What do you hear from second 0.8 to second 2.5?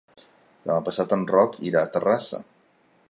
passat en Roc irà a Terrassa.